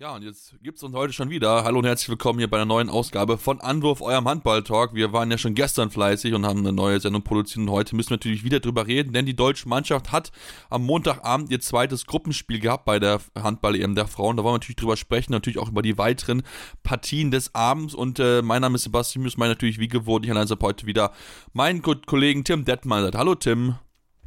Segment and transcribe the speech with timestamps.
[0.00, 1.62] Ja, und jetzt gibt es uns heute schon wieder.
[1.62, 4.94] Hallo und herzlich willkommen hier bei einer neuen Ausgabe von Anwurf, eurem Handball-Talk.
[4.94, 8.08] Wir waren ja schon gestern fleißig und haben eine neue Sendung produziert und heute müssen
[8.08, 10.32] wir natürlich wieder drüber reden, denn die deutsche Mannschaft hat
[10.70, 14.38] am Montagabend ihr zweites Gruppenspiel gehabt bei der Handball-EM der Frauen.
[14.38, 16.44] Da wollen wir natürlich drüber sprechen, natürlich auch über die weiteren
[16.82, 17.94] Partien des Abends.
[17.94, 20.24] Und äh, mein Name ist Sebastian Müsmeier, natürlich wie gewohnt.
[20.24, 21.12] Ich allein heute wieder
[21.52, 23.10] meinen Kollegen Tim Detmann.
[23.12, 23.74] Hallo Tim.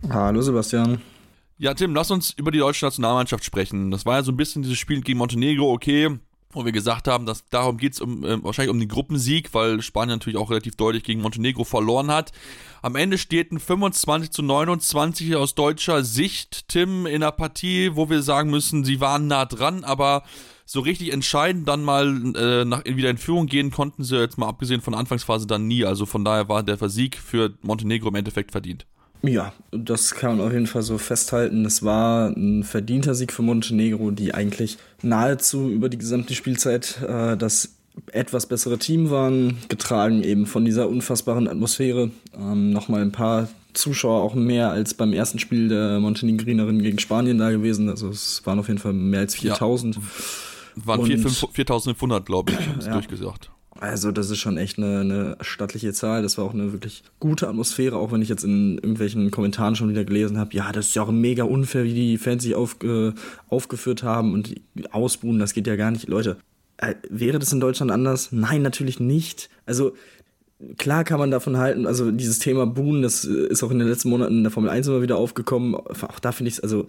[0.08, 1.02] Hallo Sebastian.
[1.64, 3.90] Ja, Tim, lass uns über die deutsche Nationalmannschaft sprechen.
[3.90, 6.20] Das war ja so ein bisschen dieses Spiel gegen Montenegro, okay,
[6.52, 9.82] wo wir gesagt haben, dass darum geht es um, äh, wahrscheinlich um den Gruppensieg, weil
[9.82, 12.34] Spanien natürlich auch relativ deutlich gegen Montenegro verloren hat.
[12.82, 18.10] Am Ende steht ein 25 zu 29 aus deutscher Sicht, Tim, in einer Partie, wo
[18.10, 20.24] wir sagen müssen, sie waren nah dran, aber
[20.66, 24.50] so richtig entscheidend dann mal äh, nach, wieder in Führung gehen konnten sie jetzt mal
[24.50, 25.86] abgesehen von Anfangsphase dann nie.
[25.86, 28.86] Also von daher war der Sieg für Montenegro im Endeffekt verdient.
[29.26, 31.66] Ja, das kann man auf jeden Fall so festhalten.
[31.66, 37.38] Es war ein verdienter Sieg für Montenegro, die eigentlich nahezu über die gesamte Spielzeit äh,
[37.38, 37.70] das
[38.12, 42.12] etwas bessere Team waren, getragen eben von dieser unfassbaren Atmosphäre.
[42.36, 47.38] Ähm, Nochmal ein paar Zuschauer auch mehr als beim ersten Spiel der Montenegrinerin gegen Spanien
[47.38, 47.90] da gewesen.
[47.90, 49.96] Also es waren auf jeden Fall mehr als 4000.
[49.96, 50.02] Ja.
[50.76, 52.94] Waren 4500, glaube ich, ja.
[52.94, 53.52] durchgesagt.
[53.84, 56.22] Also das ist schon echt eine, eine stattliche Zahl.
[56.22, 59.90] Das war auch eine wirklich gute Atmosphäre, auch wenn ich jetzt in irgendwelchen Kommentaren schon
[59.90, 62.78] wieder gelesen habe, ja, das ist ja auch mega unfair, wie die Fans sich auf,
[62.82, 63.12] äh,
[63.50, 64.56] aufgeführt haben und
[64.92, 66.08] ausbuhen, das geht ja gar nicht.
[66.08, 66.38] Leute,
[66.78, 68.30] äh, wäre das in Deutschland anders?
[68.32, 69.50] Nein, natürlich nicht.
[69.66, 69.96] Also
[70.78, 74.12] klar kann man davon halten, also dieses Thema Buhen, das ist auch in den letzten
[74.12, 75.76] Monaten in der Formel 1 immer wieder aufgekommen.
[75.76, 76.88] Auch da finde ich es, also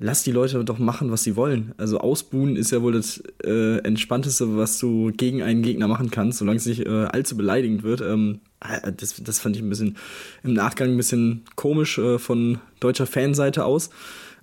[0.00, 1.72] lass die Leute doch machen, was sie wollen.
[1.76, 6.38] Also ausbuhen ist ja wohl das äh, Entspannteste, was du gegen einen Gegner machen kannst,
[6.38, 8.00] solange es nicht äh, allzu beleidigend wird.
[8.00, 9.96] Ähm, äh, das, das fand ich ein bisschen
[10.42, 13.90] im Nachgang ein bisschen komisch äh, von deutscher Fanseite aus.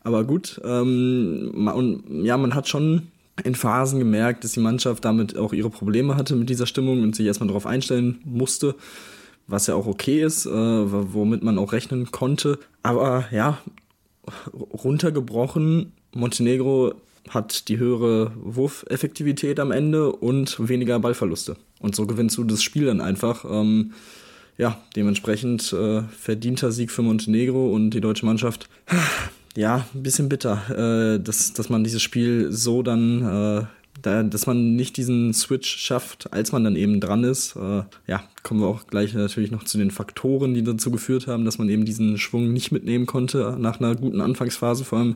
[0.03, 3.07] Aber gut, ähm, und ja, man hat schon
[3.43, 7.15] in Phasen gemerkt, dass die Mannschaft damit auch ihre Probleme hatte mit dieser Stimmung und
[7.15, 8.75] sich erstmal darauf einstellen musste
[9.47, 12.59] was ja auch okay ist, äh, womit man auch rechnen konnte.
[12.83, 13.59] Aber ja,
[14.53, 16.93] runtergebrochen, Montenegro
[17.29, 21.57] hat die höhere Wurfeffektivität am Ende und weniger Ballverluste.
[21.79, 23.45] Und so gewinnst du das Spiel dann einfach.
[23.49, 23.91] Ähm,
[24.57, 28.69] ja, dementsprechend äh, verdienter Sieg für Montenegro und die deutsche Mannschaft.
[29.55, 33.65] Ja, ein bisschen bitter, äh, dass, dass man dieses Spiel so dann äh,
[34.01, 37.55] da, dass man nicht diesen Switch schafft, als man dann eben dran ist.
[37.55, 41.45] Äh, ja, kommen wir auch gleich natürlich noch zu den Faktoren, die dazu geführt haben,
[41.45, 45.15] dass man eben diesen Schwung nicht mitnehmen konnte nach einer guten Anfangsphase, vor allem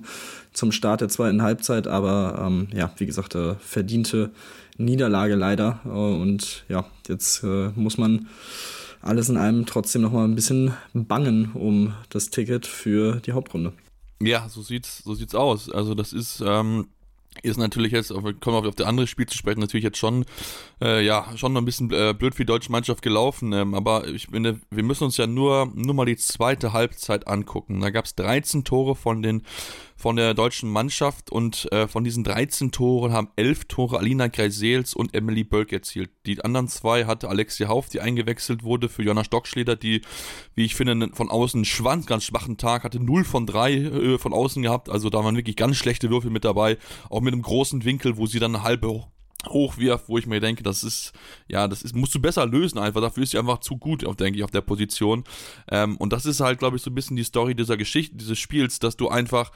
[0.53, 1.88] zum Start der zweiten Halbzeit.
[1.88, 4.31] Aber ähm, ja, wie gesagt, äh, verdiente
[4.78, 5.80] Niederlage leider.
[5.86, 8.28] Äh, und ja, jetzt äh, muss man
[9.02, 13.74] alles in allem trotzdem noch mal ein bisschen bangen um das Ticket für die Hauptrunde.
[14.19, 15.72] Ja, so sieht's, so sieht's aus.
[15.72, 16.88] Also das ist ähm
[17.44, 20.25] ist natürlich jetzt, wir kommen auf das andere Spiel zu sprechen, natürlich jetzt schon,
[20.81, 23.53] äh, ja, schon noch ein bisschen äh, blöd für die deutsche Mannschaft gelaufen.
[23.53, 27.81] Ähm, aber ich finde, wir müssen uns ja nur, nur mal die zweite Halbzeit angucken.
[27.81, 29.44] Da gab es 13 Tore von den
[30.01, 34.95] von der deutschen Mannschaft und äh, von diesen 13 Toren haben 11 Tore Alina Greisels
[34.95, 36.09] und Emily Bölk erzielt.
[36.25, 40.01] Die anderen zwei hatte Alexia Hauf, die eingewechselt wurde für Jonna Stockschleder, die,
[40.56, 44.34] wie ich finde, von außen schwanz, ganz schwachen Tag hatte, 0 von 3 äh, von
[44.34, 46.78] außen gehabt, also da waren wirklich ganz schlechte Würfel mit dabei,
[47.09, 49.06] auch mit einem großen Winkel, wo sie dann eine halbe
[49.47, 51.13] hochwirft, wo ich mir denke, das ist,
[51.47, 54.38] ja, das ist, musst du besser lösen einfach, dafür ist sie einfach zu gut, denke
[54.38, 55.24] ich, auf der Position.
[55.69, 58.40] Ähm, und das ist halt, glaube ich, so ein bisschen die Story dieser Geschichte, dieses
[58.40, 59.51] Spiels, dass du einfach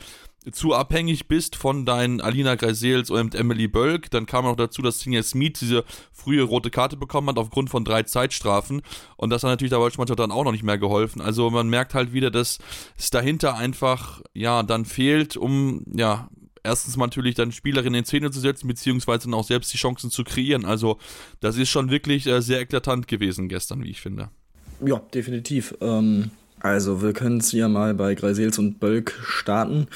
[0.51, 4.11] zu abhängig bist von deinen Alina Greisels und Emily Bölk.
[4.11, 7.83] Dann kam noch dazu, dass Sinja Smith diese frühe rote Karte bekommen hat aufgrund von
[7.83, 8.81] drei Zeitstrafen.
[9.17, 11.21] Und das hat natürlich der deutschen Mannschaft dann auch noch nicht mehr geholfen.
[11.21, 12.59] Also man merkt halt wieder, dass
[12.97, 16.29] es dahinter einfach, ja, dann fehlt, um, ja,
[16.65, 20.23] erstens natürlich dann Spielerinnen in Szene zu setzen, beziehungsweise dann auch selbst die Chancen zu
[20.23, 20.65] kreieren.
[20.65, 20.97] Also
[21.39, 24.29] das ist schon wirklich äh, sehr eklatant gewesen gestern, wie ich finde.
[24.85, 25.75] Ja, definitiv.
[25.81, 29.87] Ähm, also wir können es ja mal bei Greisels und Bölk starten.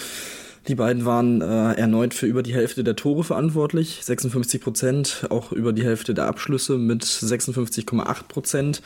[0.67, 5.51] Die beiden waren äh, erneut für über die Hälfte der Tore verantwortlich, 56 Prozent, auch
[5.51, 8.81] über die Hälfte der Abschlüsse mit 56,8 Prozent.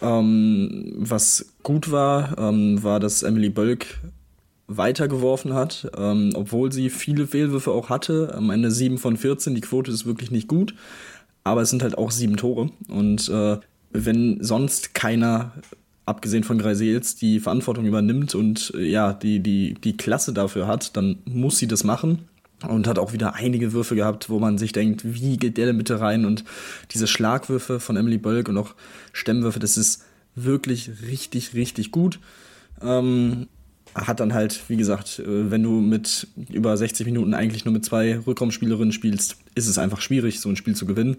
[0.00, 3.98] Ähm, was gut war, ähm, war, dass Emily Bölk
[4.66, 8.34] weitergeworfen hat, ähm, obwohl sie viele Fehlwürfe auch hatte.
[8.34, 10.74] Am Ende 7 von 14, die Quote ist wirklich nicht gut,
[11.44, 12.70] aber es sind halt auch sieben Tore.
[12.88, 13.58] Und äh,
[13.92, 15.52] wenn sonst keiner,
[16.06, 20.96] abgesehen von Greisels, die Verantwortung übernimmt und äh, ja, die, die, die Klasse dafür hat,
[20.96, 22.28] dann muss sie das machen.
[22.66, 25.76] Und hat auch wieder einige Würfe gehabt, wo man sich denkt, wie geht der denn
[25.76, 26.24] bitte rein?
[26.24, 26.44] Und
[26.92, 28.74] diese Schlagwürfe von Emily Bölk und auch
[29.12, 30.02] Stemmwürfe, das ist
[30.34, 32.20] wirklich richtig, richtig gut.
[32.80, 33.48] Ähm,
[33.94, 37.84] hat dann halt, wie gesagt, äh, wenn du mit über 60 Minuten eigentlich nur mit
[37.84, 41.16] zwei Rückraumspielerinnen spielst, ist es einfach schwierig, so ein Spiel zu gewinnen,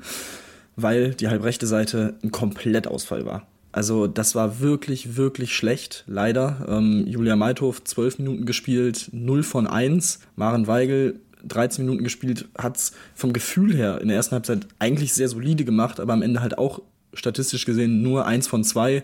[0.76, 3.48] weil die halbrechte Seite ein Komplettausfall war.
[3.72, 6.66] Also das war wirklich, wirklich schlecht, leider.
[6.70, 10.20] Ähm, Julia Meithof 12 Minuten gespielt, 0 von 1.
[10.38, 15.14] Maren Weigel 13 Minuten gespielt, hat es vom Gefühl her in der ersten Halbzeit eigentlich
[15.14, 16.82] sehr solide gemacht, aber am Ende halt auch
[17.14, 19.04] statistisch gesehen nur 1 von 2.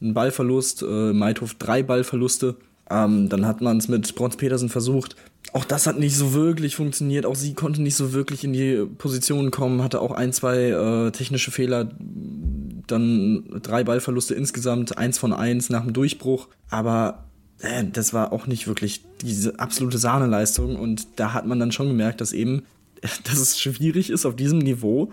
[0.00, 2.56] Ein Ballverlust, äh, Meithof drei Ballverluste.
[2.90, 5.16] Ähm, dann hat man es mit Bronz Petersen versucht.
[5.52, 7.26] Auch das hat nicht so wirklich funktioniert.
[7.26, 11.10] Auch sie konnte nicht so wirklich in die Position kommen, hatte auch ein, zwei äh,
[11.12, 11.88] technische Fehler.
[12.86, 16.48] Dann drei Ballverluste insgesamt, eins von eins nach dem Durchbruch.
[16.68, 17.24] Aber
[17.60, 20.76] äh, das war auch nicht wirklich diese absolute Sahneleistung.
[20.76, 22.62] Und da hat man dann schon gemerkt, dass eben,
[23.24, 25.10] dass es schwierig ist, auf diesem Niveau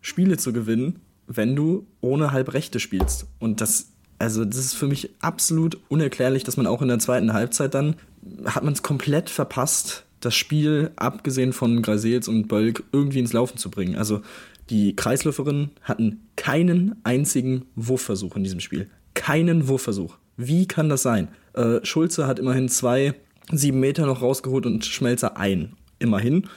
[0.00, 3.26] Spiele zu gewinnen, wenn du ohne Halbrechte spielst.
[3.38, 7.32] Und das also das ist für mich absolut unerklärlich, dass man auch in der zweiten
[7.32, 7.96] Halbzeit dann
[8.44, 13.58] hat man es komplett verpasst, das Spiel, abgesehen von Greisels und Bölk, irgendwie ins Laufen
[13.58, 13.96] zu bringen.
[13.96, 14.22] Also
[14.70, 18.90] die Kreisläuferinnen hatten keinen einzigen Wurfversuch in diesem Spiel.
[19.14, 20.16] Keinen Wurfversuch.
[20.36, 21.28] Wie kann das sein?
[21.52, 23.14] Äh, Schulze hat immerhin zwei,
[23.52, 25.76] sieben Meter noch rausgeholt und Schmelzer ein.
[25.98, 26.48] Immerhin.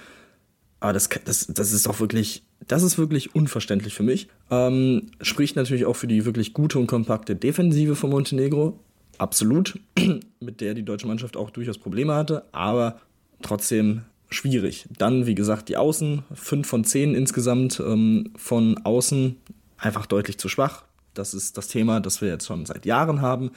[0.80, 4.28] Aber das, das, das ist doch wirklich das ist wirklich unverständlich für mich.
[4.52, 8.80] Ähm, spricht natürlich auch für die wirklich gute und kompakte Defensive von Montenegro.
[9.18, 9.80] Absolut.
[10.40, 13.00] Mit der die deutsche Mannschaft auch durchaus Probleme hatte, aber
[13.42, 14.88] trotzdem schwierig.
[14.98, 16.24] Dann, wie gesagt, die Außen.
[16.34, 19.36] Fünf von zehn insgesamt ähm, von Außen
[19.78, 20.84] einfach deutlich zu schwach.
[21.14, 23.52] Das ist das Thema, das wir jetzt schon seit Jahren haben.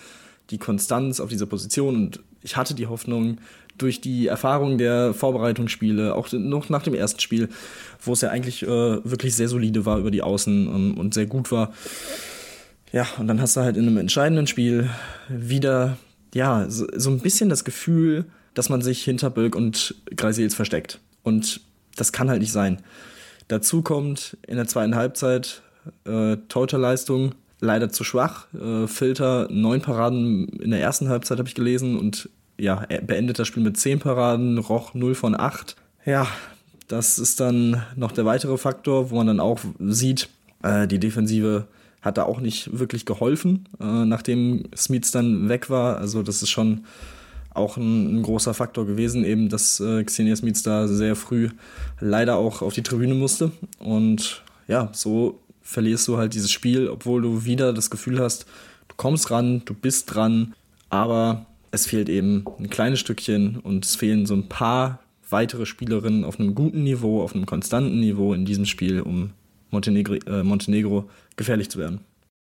[0.50, 1.94] Die Konstanz auf dieser Position.
[1.94, 3.38] Und ich hatte die Hoffnung,
[3.78, 7.48] durch die Erfahrung der Vorbereitungsspiele, auch noch nach dem ersten Spiel,
[8.00, 11.26] wo es ja eigentlich äh, wirklich sehr solide war über die Außen ähm, und sehr
[11.26, 11.72] gut war.
[12.92, 14.90] Ja, und dann hast du halt in einem entscheidenden Spiel
[15.28, 15.96] wieder,
[16.34, 21.00] ja, so, so ein bisschen das Gefühl, dass man sich hinter Bölk und Greisels versteckt.
[21.22, 21.60] Und
[21.96, 22.82] das kann halt nicht sein.
[23.48, 25.62] Dazu kommt in der zweiten Halbzeit
[26.04, 28.46] äh, Torhüterleistung leider zu schwach.
[28.52, 32.28] Äh, Filter neun Paraden in der ersten Halbzeit habe ich gelesen und
[32.58, 35.76] ja, beendet das Spiel mit 10 Paraden, Roch 0 von 8.
[36.04, 36.26] Ja,
[36.88, 40.28] das ist dann noch der weitere Faktor, wo man dann auch sieht,
[40.62, 41.66] äh, die Defensive
[42.02, 45.96] hat da auch nicht wirklich geholfen, äh, nachdem Smith dann weg war.
[45.98, 46.84] Also das ist schon
[47.54, 51.48] auch ein, ein großer Faktor gewesen, eben dass äh, Xenia Smith da sehr früh
[52.00, 53.52] leider auch auf die Tribüne musste.
[53.78, 58.46] Und ja, so verlierst du halt dieses Spiel, obwohl du wieder das Gefühl hast,
[58.88, 60.54] du kommst ran, du bist dran,
[60.90, 65.00] aber es fehlt eben ein kleines Stückchen und es fehlen so ein paar
[65.30, 69.30] weitere Spielerinnen auf einem guten Niveau, auf einem konstanten Niveau in diesem Spiel, um
[69.70, 72.00] Montenegro, äh, Montenegro gefährlich zu werden.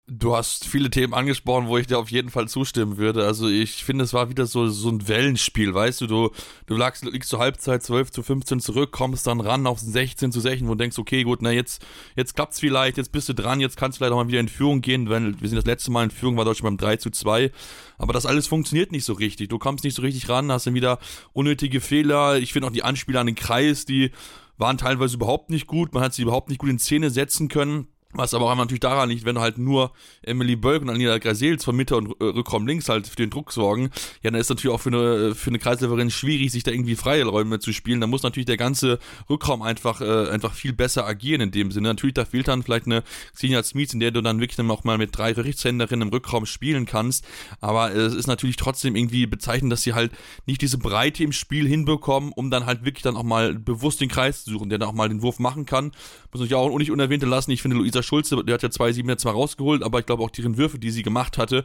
[0.09, 3.27] Du hast viele Themen angesprochen, wo ich dir auf jeden Fall zustimmen würde.
[3.27, 6.31] Also ich finde, es war wieder so, so ein Wellenspiel, weißt du, du,
[6.67, 10.39] du lagst, liegst zur Halbzeit 12 zu 15 zurück, kommst dann ran auf 16 zu
[10.39, 13.59] 16, wo du denkst, okay, gut, na jetzt, jetzt klappt's vielleicht, jetzt bist du dran,
[13.59, 15.91] jetzt kannst du vielleicht auch mal wieder in Führung gehen, wenn, wir sind das letzte
[15.91, 17.51] Mal in Führung, war Deutschland beim 3 zu 2,
[17.99, 19.49] aber das alles funktioniert nicht so richtig.
[19.49, 21.01] Du kommst nicht so richtig ran, hast dann wieder
[21.33, 22.39] unnötige Fehler.
[22.39, 24.13] Ich finde auch die Anspieler an den Kreis, die
[24.57, 27.89] waren teilweise überhaupt nicht gut, man hat sie überhaupt nicht gut in Szene setzen können
[28.17, 29.93] was aber auch natürlich daran liegt, wenn halt nur
[30.23, 33.91] Emily Bölk und Anina Grasels von Mitte und Rückraum links halt für den Druck sorgen,
[34.23, 37.25] ja, dann ist natürlich auch für eine, für eine Kreisläuferin schwierig, sich da irgendwie freie
[37.25, 38.01] Räume zu spielen.
[38.01, 38.99] Da muss natürlich der ganze
[39.29, 41.89] Rückraum einfach, äh, einfach viel besser agieren in dem Sinne.
[41.89, 43.03] Natürlich, da fehlt dann vielleicht eine
[43.35, 46.47] Xenia Smith, in der du dann wirklich dann auch mal mit drei Rechtshänderinnen im Rückraum
[46.47, 47.27] spielen kannst.
[47.61, 50.13] Aber es ist natürlich trotzdem irgendwie bezeichnend, dass sie halt
[50.47, 54.09] nicht diese Breite im Spiel hinbekommen, um dann halt wirklich dann auch mal bewusst den
[54.09, 55.93] Kreis zu suchen, der dann auch mal den Wurf machen kann.
[56.33, 57.51] Muss ich auch nicht unerwähnt lassen.
[57.51, 60.23] Ich finde, Luisa Schulze, der hat ja zwei Sieben jetzt zwar rausgeholt, aber ich glaube
[60.23, 61.65] auch deren Würfe, die sie gemacht hatte,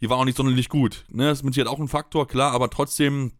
[0.00, 1.04] die waren auch nicht sonderlich gut.
[1.10, 1.26] Ne?
[1.26, 3.32] Das ist mit Sicherheit auch ein Faktor, klar, aber trotzdem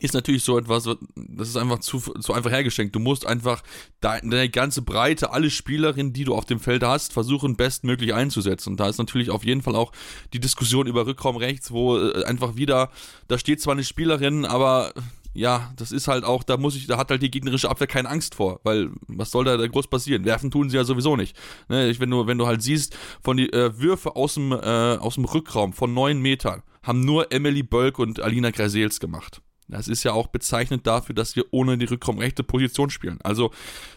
[0.00, 2.94] ist natürlich so etwas, das ist einfach zu, zu einfach hergeschenkt.
[2.94, 3.62] Du musst einfach
[4.00, 8.70] deine ganze Breite, alle Spielerinnen, die du auf dem Feld hast, versuchen bestmöglich einzusetzen.
[8.70, 9.92] Und da ist natürlich auf jeden Fall auch
[10.32, 12.90] die Diskussion über Rückraum rechts, wo äh, einfach wieder,
[13.28, 14.92] da steht zwar eine Spielerin, aber
[15.36, 18.08] ja, das ist halt auch, da muss ich, da hat halt die gegnerische Abwehr keine
[18.08, 20.24] Angst vor, weil was soll da, groß passieren?
[20.24, 21.36] Werfen tun sie ja sowieso nicht.
[21.68, 25.14] Ne, wenn du, wenn du halt siehst, von die äh, Würfe aus dem, äh, aus
[25.14, 29.42] dem Rückraum von neun Metern haben nur Emily Bölk und Alina Gresels gemacht.
[29.68, 33.18] Das ist ja auch bezeichnend dafür, dass wir ohne die Rückraumrechte Position spielen.
[33.22, 33.50] Also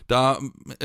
[0.08, 0.40] da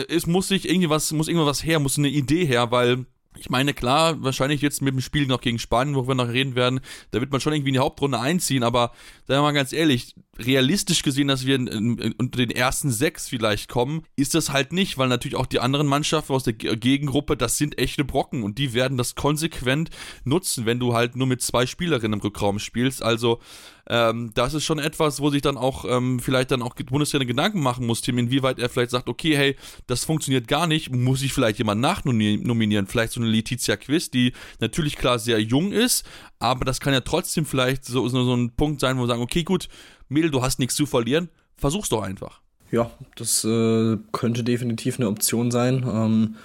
[0.09, 3.75] es muss sich irgendwie was, muss irgendwas her, muss eine Idee her, weil ich meine,
[3.75, 7.21] klar, wahrscheinlich jetzt mit dem Spiel noch gegen Spanien, wo wir noch reden werden, da
[7.21, 8.93] wird man schon irgendwie in die Hauptrunde einziehen, aber
[9.27, 13.29] sagen wir mal ganz ehrlich, realistisch gesehen, dass wir in, in, unter den ersten sechs
[13.29, 17.37] vielleicht kommen, ist das halt nicht, weil natürlich auch die anderen Mannschaften aus der Gegengruppe,
[17.37, 19.91] das sind echte Brocken und die werden das konsequent
[20.25, 23.03] nutzen, wenn du halt nur mit zwei Spielerinnen im Rückraum spielst.
[23.03, 23.41] Also
[23.89, 27.61] ähm, das ist schon etwas, wo sich dann auch ähm, vielleicht dann auch Bundestrainer Gedanken
[27.61, 31.33] machen muss, Tim, inwieweit er vielleicht sagt, okay, hey, das funktioniert gar nicht, muss ich
[31.33, 36.05] vielleicht jemanden nachnominieren, vielleicht so eine Letizia Quiz, die natürlich klar sehr jung ist,
[36.39, 39.23] aber das kann ja trotzdem vielleicht so, so, so ein Punkt sein, wo wir sagen,
[39.23, 39.69] okay, gut,
[40.09, 42.41] Mädel, du hast nichts zu verlieren, versuch's doch einfach.
[42.71, 45.87] Ja, das äh, könnte definitiv eine Option sein.
[45.89, 46.37] Ähm,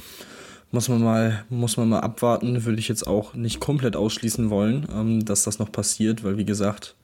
[0.72, 2.66] muss man mal, muss man mal abwarten.
[2.66, 6.46] Würde ich jetzt auch nicht komplett ausschließen wollen, ähm, dass das noch passiert, weil wie
[6.46, 6.96] gesagt,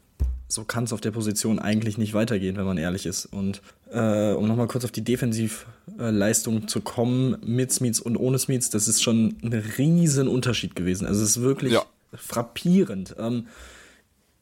[0.47, 3.25] so kann es auf der Position eigentlich nicht weitergehen, wenn man ehrlich ist.
[3.25, 3.61] Und
[3.91, 8.87] äh, um nochmal kurz auf die Defensivleistung zu kommen, mit Smiths und ohne Smiths, das
[8.87, 11.07] ist schon ein riesen Unterschied gewesen.
[11.07, 11.83] Also es ist wirklich ja.
[12.13, 13.15] frappierend.
[13.17, 13.47] Ähm,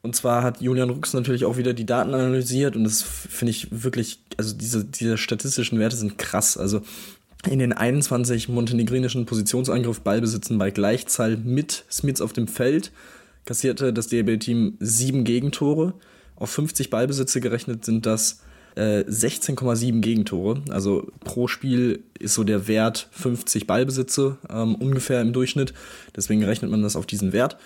[0.02, 3.68] und zwar hat Julian Rux natürlich auch wieder die Daten analysiert und das finde ich
[3.70, 6.58] wirklich, also diese, diese statistischen Werte sind krass.
[6.58, 6.82] Also
[7.48, 12.92] in den 21 montenegrinischen Positionsangriff Ballbesitzen bei Gleichzahl mit Smiths auf dem Feld
[13.44, 15.94] kassierte das DLB-Team sieben Gegentore.
[16.36, 18.40] Auf 50 Ballbesitze gerechnet sind das
[18.76, 20.62] äh, 16,7 Gegentore.
[20.70, 25.74] Also pro Spiel ist so der Wert 50 Ballbesitze ähm, ungefähr im Durchschnitt.
[26.16, 27.56] Deswegen rechnet man das auf diesen Wert.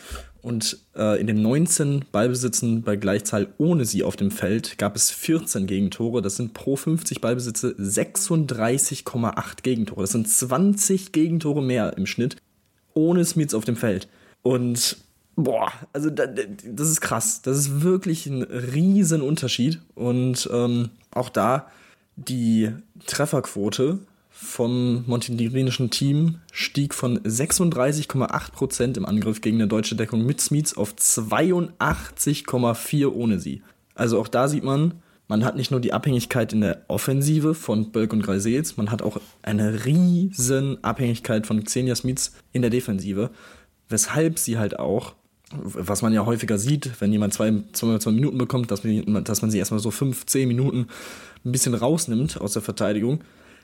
[0.40, 5.11] Und äh, in den 19 Ballbesitzen bei Gleichzahl ohne sie auf dem Feld gab es
[5.11, 6.23] 14 Gegentore.
[6.23, 10.02] Das sind pro 50 Ballbesitze 36,8 Gegentore.
[10.02, 12.37] Das sind 20 Gegentore mehr im Schnitt
[12.94, 14.08] ohne Smiths auf dem Feld.
[14.42, 14.97] Und
[15.40, 17.42] Boah, also das ist krass.
[17.42, 19.80] Das ist wirklich ein riesen Unterschied.
[19.95, 21.68] Und ähm, auch da
[22.16, 22.73] die
[23.07, 30.76] Trefferquote vom montenegrinischen Team stieg von 36,8% im Angriff gegen eine deutsche Deckung mit Smits
[30.76, 33.62] auf 82,4% ohne sie.
[33.95, 34.95] Also auch da sieht man,
[35.28, 39.02] man hat nicht nur die Abhängigkeit in der Offensive von Bölk und Greisels, man hat
[39.02, 43.30] auch eine riesen Abhängigkeit von Xenia Smits in der Defensive,
[43.88, 45.14] weshalb sie halt auch
[45.52, 49.43] was man ja häufiger sieht, wenn jemand zwei, zwei, zwei Minuten bekommt, dass man, dass
[49.43, 50.88] man sie erstmal so fünf, zehn Minuten
[51.45, 53.21] ein bisschen rausnimmt aus der Verteidigung,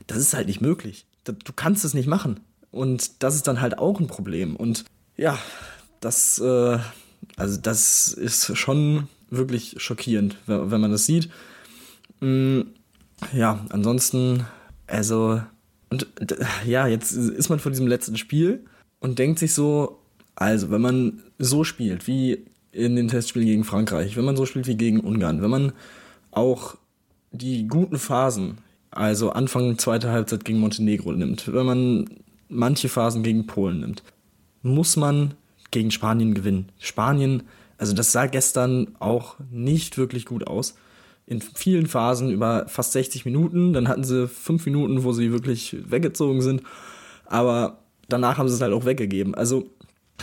[0.06, 1.06] das ist halt nicht möglich.
[1.24, 2.40] Du kannst es nicht machen.
[2.70, 4.56] Und das ist dann halt auch ein Problem.
[4.56, 4.84] Und
[5.16, 5.38] ja,
[6.00, 6.78] das, äh,
[7.36, 11.30] also das ist schon wirklich schockierend, wenn, man das sieht.
[12.20, 12.66] Mhm,
[13.32, 14.44] ja, ansonsten,
[14.86, 15.40] also,
[15.90, 16.06] und
[16.66, 18.64] ja, jetzt ist man vor diesem letzten Spiel
[19.00, 20.00] und denkt sich so,
[20.36, 24.66] also, wenn man so spielt wie in den Testspielen gegen Frankreich, wenn man so spielt
[24.66, 25.72] wie gegen Ungarn, wenn man
[26.32, 26.76] auch
[27.30, 28.58] die guten Phasen,
[28.90, 32.10] also Anfang zweiter Halbzeit gegen Montenegro nimmt, wenn man
[32.48, 34.02] manche Phasen gegen Polen nimmt,
[34.62, 35.34] muss man
[35.70, 36.68] gegen Spanien gewinnen.
[36.78, 37.44] Spanien,
[37.78, 40.76] also das sah gestern auch nicht wirklich gut aus.
[41.26, 45.76] In vielen Phasen über fast 60 Minuten, dann hatten sie fünf Minuten, wo sie wirklich
[45.90, 46.62] weggezogen sind,
[47.26, 49.34] aber danach haben sie es halt auch weggegeben.
[49.34, 49.70] Also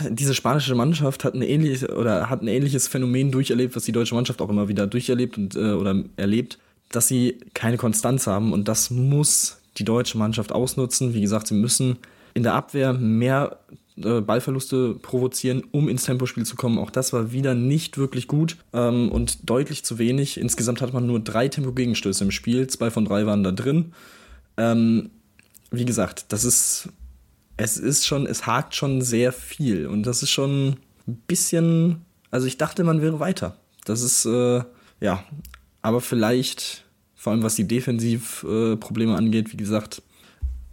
[0.00, 4.14] diese spanische Mannschaft hat ein ähnliches oder hat ein ähnliches Phänomen durcherlebt, was die deutsche
[4.14, 6.58] Mannschaft auch immer wieder durcherlebt und äh, oder erlebt,
[6.90, 11.14] dass sie keine Konstanz haben und das muss die deutsche Mannschaft ausnutzen.
[11.14, 11.98] Wie gesagt, sie müssen
[12.34, 13.58] in der Abwehr mehr
[13.96, 16.78] äh, Ballverluste provozieren, um ins Tempospiel zu kommen.
[16.78, 20.40] Auch das war wieder nicht wirklich gut ähm, und deutlich zu wenig.
[20.40, 23.92] Insgesamt hat man nur drei Tempo-Gegenstöße im Spiel, zwei von drei waren da drin.
[24.56, 25.10] Ähm,
[25.70, 26.88] wie gesagt, das ist
[27.56, 32.46] es ist schon, es hakt schon sehr viel und das ist schon ein bisschen, also
[32.46, 33.56] ich dachte, man wäre weiter.
[33.84, 34.62] Das ist, äh,
[35.00, 35.24] ja,
[35.82, 40.02] aber vielleicht, vor allem was die Defensivprobleme äh, angeht, wie gesagt,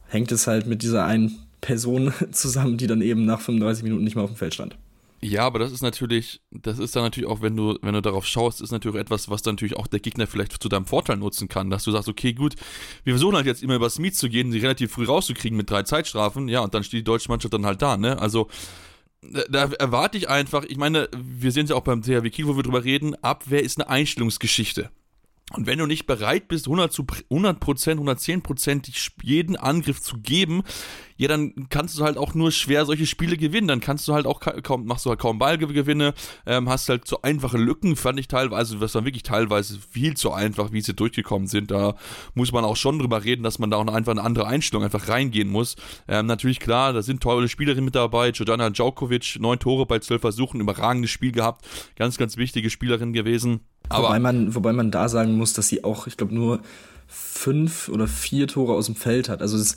[0.07, 4.15] hängt es halt mit dieser einen Person zusammen, die dann eben nach 35 Minuten nicht
[4.15, 4.77] mehr auf dem Feld stand.
[5.21, 8.25] Ja, aber das ist natürlich, das ist dann natürlich auch, wenn du, wenn du darauf
[8.25, 11.49] schaust, ist natürlich etwas, was dann natürlich auch der Gegner vielleicht zu deinem Vorteil nutzen
[11.49, 12.55] kann, dass du sagst, okay, gut,
[13.03, 15.83] wir versuchen halt jetzt immer über Smith zu gehen, sie relativ früh rauszukriegen mit drei
[15.83, 18.17] Zeitstrafen, ja, und dann steht die deutsche Mannschaft dann halt da, ne?
[18.19, 18.47] Also,
[19.49, 22.55] da erwarte ich einfach, ich meine, wir sehen es ja auch beim THW Kiel, wo
[22.55, 24.89] wir drüber reden, Abwehr ist eine Einstellungsgeschichte.
[25.53, 30.63] Und wenn du nicht bereit bist, 100 zu 100% 110% jeden Angriff zu geben,
[31.17, 33.67] ja, dann kannst du halt auch nur schwer solche Spiele gewinnen.
[33.67, 36.13] Dann kannst du halt auch kaum, machst du halt kaum Ballgewinne,
[36.45, 40.31] ähm, hast halt so einfache Lücken, fand ich teilweise, das war wirklich teilweise viel zu
[40.31, 41.71] einfach, wie sie durchgekommen sind.
[41.71, 41.95] Da
[42.35, 45.09] muss man auch schon drüber reden, dass man da auch einfach eine andere Einstellung einfach
[45.09, 45.75] reingehen muss.
[46.07, 48.29] Ähm, natürlich klar, da sind tolle Spielerinnen mit dabei.
[48.29, 51.67] Jordana Djokovic, neun Tore bei zwölf Versuchen, überragendes Spiel gehabt.
[51.95, 53.61] Ganz, ganz wichtige Spielerin gewesen.
[53.89, 56.59] Aber wobei man, wobei man da sagen muss, dass sie auch, ich glaube, nur
[57.07, 59.41] fünf oder vier Tore aus dem Feld hat.
[59.41, 59.75] Also das,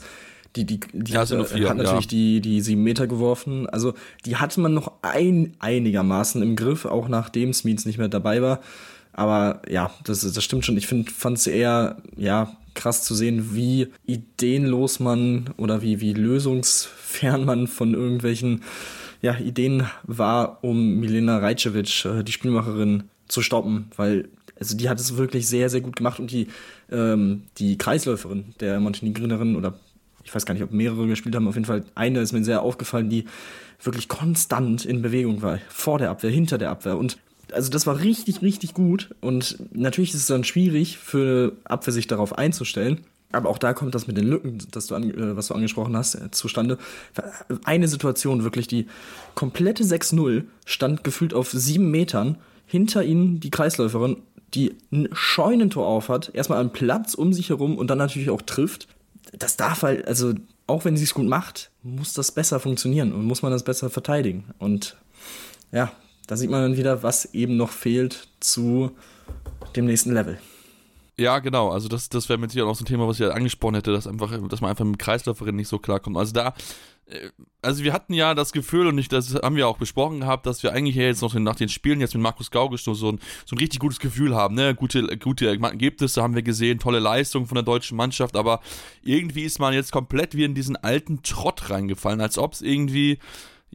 [0.55, 2.09] Die, die, die Ja, hat, vier, hat natürlich ja.
[2.09, 3.67] die, die sieben Meter geworfen.
[3.67, 8.43] Also die hatte man noch ein, einigermaßen im Griff, auch nachdem Smeets nicht mehr dabei
[8.43, 8.59] war.
[9.13, 10.77] Aber ja, das, das stimmt schon.
[10.77, 17.45] Ich fand es eher ja, krass zu sehen, wie ideenlos man oder wie, wie lösungsfern
[17.45, 18.61] man von irgendwelchen
[19.23, 23.91] ja, Ideen war, um Milena Rajcevic, äh, die Spielmacherin, zu stoppen.
[23.95, 26.47] Weil also die hat es wirklich sehr, sehr gut gemacht und die,
[26.91, 29.79] ähm, die Kreisläuferin der Montenegrinerin oder
[30.23, 32.61] ich weiß gar nicht, ob mehrere gespielt haben, auf jeden Fall eine ist mir sehr
[32.61, 33.25] aufgefallen, die
[33.81, 35.59] wirklich konstant in Bewegung war.
[35.67, 36.97] Vor der Abwehr, hinter der Abwehr.
[36.97, 37.17] Und
[37.51, 39.13] also das war richtig, richtig gut.
[39.19, 43.01] Und natürlich ist es dann schwierig für Abwehr sich darauf einzustellen.
[43.33, 45.97] Aber auch da kommt das mit den Lücken, das du an, äh, was du angesprochen
[45.97, 46.77] hast, äh, zustande.
[47.63, 48.87] Eine Situation wirklich, die
[49.33, 52.37] komplette 6-0 stand gefühlt auf sieben Metern.
[52.65, 54.17] Hinter ihnen die Kreisläuferin,
[54.53, 58.87] die ein Scheunentor aufhat, erstmal einen Platz um sich herum und dann natürlich auch trifft.
[59.37, 60.33] Das darf halt, also
[60.67, 63.89] auch wenn sie es gut macht, muss das besser funktionieren und muss man das besser
[63.89, 64.45] verteidigen.
[64.59, 64.95] Und
[65.71, 65.91] ja,
[66.27, 68.91] da sieht man dann wieder, was eben noch fehlt zu
[69.75, 70.37] dem nächsten Level.
[71.17, 71.69] Ja, genau.
[71.69, 73.91] Also das, das wäre mit Sicherheit auch so ein Thema, was ich halt angesprochen hätte,
[73.91, 76.17] dass einfach, dass man einfach mit Kreisläuferin nicht so klarkommt.
[76.17, 76.55] Also da,
[77.05, 77.29] äh,
[77.61, 80.63] also wir hatten ja das Gefühl, und ich, das haben wir auch besprochen gehabt, dass
[80.63, 83.55] wir eigentlich jetzt noch nach den Spielen jetzt mit Markus Gaugisch so, so, ein, so
[83.55, 84.73] ein richtig gutes Gefühl haben, ne?
[84.73, 88.61] Gute, gute Ergebnisse haben wir gesehen, tolle Leistung von der deutschen Mannschaft, aber
[89.03, 93.19] irgendwie ist man jetzt komplett wie in diesen alten Trott reingefallen, als ob es irgendwie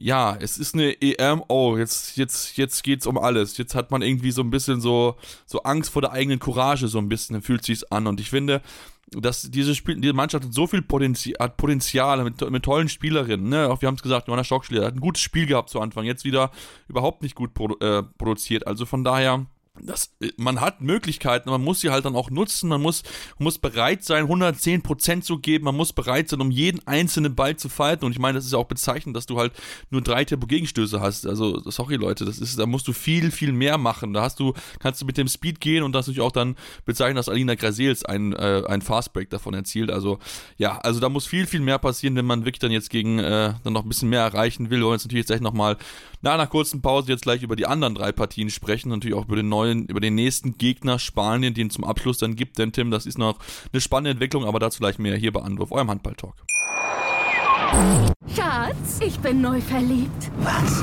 [0.00, 3.56] ja, es ist eine EM, oh, jetzt, jetzt, jetzt geht's um alles.
[3.58, 6.98] Jetzt hat man irgendwie so ein bisschen so, so Angst vor der eigenen Courage, so
[6.98, 8.06] ein bisschen, fühlt sich's an.
[8.06, 8.62] Und ich finde,
[9.10, 13.48] dass diese Spiel, diese Mannschaft hat so viel Potenzial, hat Potenzial mit, mit tollen Spielerinnen,
[13.48, 13.68] ne?
[13.68, 16.24] Auch wir haben es gesagt, Johanna Stockschläger hat ein gutes Spiel gehabt zu Anfang, jetzt
[16.24, 16.50] wieder
[16.88, 18.66] überhaupt nicht gut produ äh, produziert.
[18.66, 19.46] Also von daher,
[19.82, 23.02] das, man hat Möglichkeiten, man muss sie halt dann auch nutzen, man muss,
[23.38, 27.68] muss bereit sein, 110% zu geben, man muss bereit sein, um jeden einzelnen Ball zu
[27.68, 28.04] falten.
[28.04, 29.52] Und ich meine, das ist ja auch bezeichnend, dass du halt
[29.90, 33.78] nur drei Tempo-Gegenstöße hast, also sorry Leute, das ist, da musst du viel, viel mehr
[33.78, 36.56] machen, da hast du, kannst du mit dem Speed gehen und das natürlich auch dann
[36.84, 40.18] bezeichnen, dass Alina Grasels ein, äh, ein Fastbreak davon erzielt, also
[40.56, 43.54] ja, also da muss viel, viel mehr passieren, wenn man wirklich dann jetzt gegen, äh,
[43.62, 45.76] dann noch ein bisschen mehr erreichen will, wir wollen jetzt natürlich jetzt gleich nochmal
[46.20, 49.36] nach einer kurzen Pause jetzt gleich über die anderen drei Partien sprechen, natürlich auch über
[49.36, 52.90] den neuen, über den nächsten Gegner Spanien, den es zum Abschluss dann gibt, denn Tim,
[52.90, 53.38] das ist noch
[53.72, 56.34] eine spannende Entwicklung, aber dazu gleich mehr hier bei Anwurf, eurem Handball-Talk.
[58.34, 60.30] Schatz, ich bin neu verliebt.
[60.38, 60.82] Was?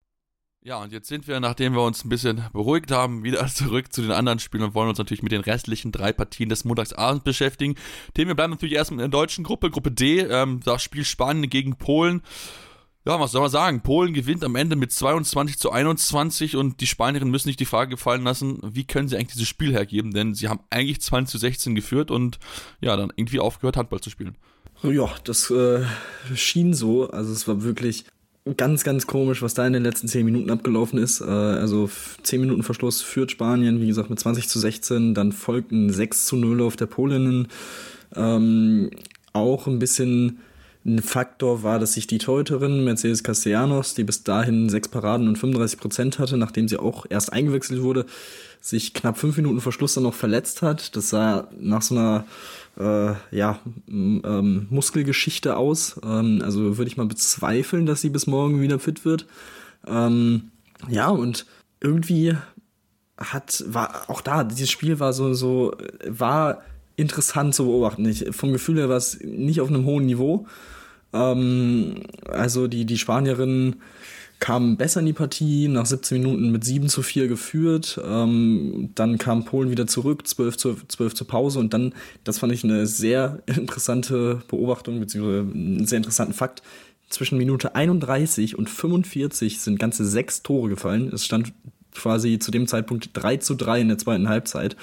[0.63, 4.03] Ja, und jetzt sind wir, nachdem wir uns ein bisschen beruhigt haben, wieder zurück zu
[4.03, 7.75] den anderen Spielen und wollen uns natürlich mit den restlichen drei Partien des Montagsabends beschäftigen.
[8.13, 11.49] Themen, wir bleiben natürlich erst in der deutschen Gruppe, Gruppe D, ähm, das Spiel Spanien
[11.49, 12.21] gegen Polen.
[13.05, 13.81] Ja, was soll man sagen?
[13.81, 17.89] Polen gewinnt am Ende mit 22 zu 21 und die Spanierinnen müssen sich die Frage
[17.89, 20.13] gefallen lassen, wie können sie eigentlich dieses Spiel hergeben?
[20.13, 22.37] Denn sie haben eigentlich 20 zu 16 geführt und
[22.81, 24.37] ja, dann irgendwie aufgehört, Handball zu spielen.
[24.83, 25.83] Ja, das äh,
[26.35, 27.09] schien so.
[27.09, 28.05] Also es war wirklich
[28.57, 31.21] ganz, ganz komisch, was da in den letzten zehn Minuten abgelaufen ist.
[31.21, 31.89] Äh, also
[32.23, 35.13] zehn Minuten Verschluss führt Spanien, wie gesagt, mit 20 zu 16.
[35.13, 37.47] Dann folgt ein 6 zu 0 auf der Polinnen.
[38.15, 38.89] Ähm,
[39.33, 40.39] auch ein bisschen
[40.83, 45.37] ein Faktor war, dass sich die Torhüterin Mercedes Castellanos, die bis dahin sechs Paraden und
[45.37, 48.05] 35 Prozent hatte, nachdem sie auch erst eingewechselt wurde,
[48.61, 50.95] sich knapp fünf Minuten vor Schluss dann noch verletzt hat.
[50.95, 52.25] Das sah nach so einer
[52.79, 55.99] äh, ja, ähm, Muskelgeschichte aus.
[56.03, 59.27] Ähm, also würde ich mal bezweifeln, dass sie bis morgen wieder fit wird.
[59.85, 60.51] Ähm,
[60.89, 61.45] ja, und
[61.79, 62.35] irgendwie
[63.17, 65.75] hat, war auch da, dieses Spiel war so, so,
[66.07, 66.63] war
[67.01, 68.05] interessant zu beobachten.
[68.05, 70.45] Ich, vom Gefühl her war es nicht auf einem hohen Niveau.
[71.13, 73.77] Ähm, also die, die Spanierinnen
[74.39, 78.01] kamen besser in die Partie, nach 17 Minuten mit 7 zu 4 geführt.
[78.03, 81.59] Ähm, dann kam Polen wieder zurück, 12 zu, 12 zur Pause.
[81.59, 86.63] Und dann, das fand ich eine sehr interessante Beobachtung, beziehungsweise einen sehr interessanten Fakt.
[87.09, 91.11] Zwischen Minute 31 und 45 sind ganze sechs Tore gefallen.
[91.13, 91.53] Es stand
[91.93, 94.75] quasi zu dem Zeitpunkt 3 zu 3 in der zweiten Halbzeit.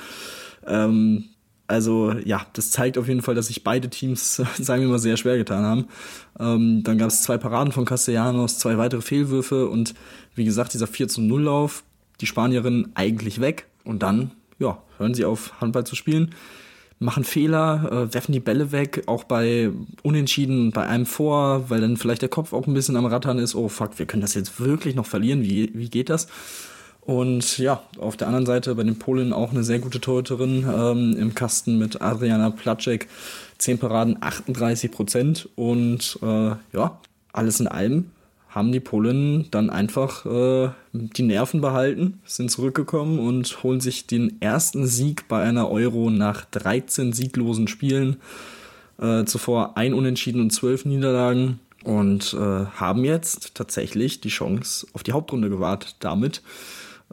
[0.66, 1.24] Ähm,
[1.68, 5.18] Also ja, das zeigt auf jeden Fall, dass sich beide Teams, sagen wir mal, sehr
[5.18, 5.86] schwer getan haben.
[6.40, 9.94] Ähm, dann gab es zwei Paraden von Castellanos, zwei weitere Fehlwürfe und
[10.34, 11.84] wie gesagt, dieser 4 zu 0 Lauf,
[12.20, 16.34] die Spanierinnen eigentlich weg und dann, ja, hören sie auf, Handball zu spielen,
[17.00, 19.70] machen Fehler, äh, werfen die Bälle weg, auch bei
[20.02, 23.54] Unentschieden, bei einem vor, weil dann vielleicht der Kopf auch ein bisschen am Rattern ist,
[23.54, 26.28] oh fuck, wir können das jetzt wirklich noch verlieren, wie, wie geht das?
[27.08, 31.16] Und ja, auf der anderen Seite bei den Polen auch eine sehr gute Torhüterin ähm,
[31.18, 33.08] im Kasten mit Adriana Placek.
[33.56, 35.48] 10 Paraden, 38 Prozent.
[35.56, 37.00] Und äh, ja,
[37.32, 38.10] alles in allem
[38.50, 44.42] haben die Polen dann einfach äh, die Nerven behalten, sind zurückgekommen und holen sich den
[44.42, 48.18] ersten Sieg bei einer Euro nach 13 sieglosen Spielen.
[49.00, 55.02] Äh, zuvor ein Unentschieden und zwölf Niederlagen und äh, haben jetzt tatsächlich die Chance auf
[55.02, 56.42] die Hauptrunde gewahrt damit.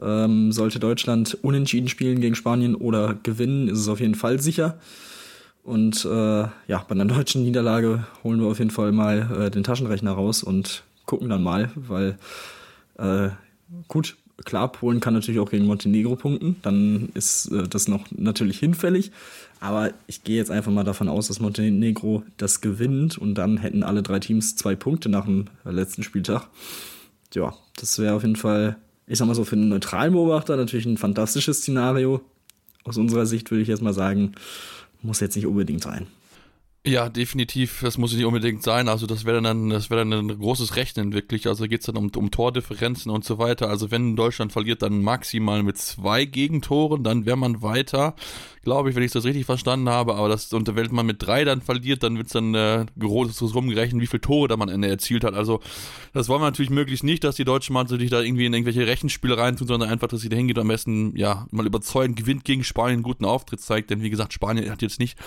[0.00, 4.78] Ähm, sollte Deutschland unentschieden spielen gegen Spanien oder gewinnen, ist es auf jeden Fall sicher.
[5.62, 9.64] Und äh, ja, bei einer deutschen Niederlage holen wir auf jeden Fall mal äh, den
[9.64, 12.18] Taschenrechner raus und gucken dann mal, weil
[12.98, 13.30] äh,
[13.88, 18.58] gut, klar, Polen kann natürlich auch gegen Montenegro punkten, dann ist äh, das noch natürlich
[18.58, 19.12] hinfällig.
[19.58, 23.82] Aber ich gehe jetzt einfach mal davon aus, dass Montenegro das gewinnt und dann hätten
[23.82, 26.48] alle drei Teams zwei Punkte nach dem letzten Spieltag.
[27.34, 30.86] Ja, das wäre auf jeden Fall ich sag mal so, für einen neutralen Beobachter natürlich
[30.86, 32.20] ein fantastisches Szenario.
[32.84, 34.32] Aus unserer Sicht würde ich jetzt mal sagen,
[35.02, 36.06] muss jetzt nicht unbedingt sein.
[36.88, 37.80] Ja, definitiv.
[37.82, 38.88] Das muss nicht unbedingt sein.
[38.88, 41.48] Also das wäre dann, das wäre dann ein großes Rechnen wirklich.
[41.48, 43.68] Also geht es dann um, um Tordifferenzen und so weiter.
[43.68, 48.14] Also wenn Deutschland verliert, dann maximal mit zwei Gegentoren, dann wäre man weiter,
[48.62, 50.14] glaube ich, wenn ich das richtig verstanden habe.
[50.14, 53.52] Aber das, und wenn man mit drei dann verliert, dann wird es dann äh, groß
[53.52, 55.34] rumgerechnet, wie viele Tore da man Ende erzielt hat.
[55.34, 55.58] Also
[56.12, 58.86] das wollen wir natürlich möglichst nicht, dass die deutsche Mannschaft sich da irgendwie in irgendwelche
[58.86, 62.44] Rechenspiele reintun, sondern einfach, dass sie da hingeht und am besten ja mal überzeugend gewinnt
[62.44, 63.90] gegen Spanien, einen guten Auftritt zeigt.
[63.90, 65.18] Denn wie gesagt, Spanien hat jetzt nicht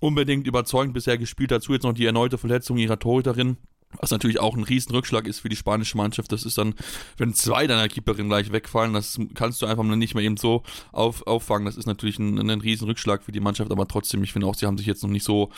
[0.00, 1.50] unbedingt überzeugend bisher gespielt.
[1.50, 3.56] Dazu jetzt noch die erneute Verletzung ihrer Torhüterin.
[4.00, 6.30] Was natürlich auch ein Riesenrückschlag ist für die spanische Mannschaft.
[6.30, 6.74] Das ist dann,
[7.16, 11.26] wenn zwei deiner Keeperinnen gleich wegfallen, das kannst du einfach nicht mehr eben so auf,
[11.26, 11.64] auffangen.
[11.64, 14.66] Das ist natürlich ein, ein Riesenrückschlag für die Mannschaft, aber trotzdem, ich finde auch, sie
[14.66, 15.50] haben sich jetzt noch nicht so,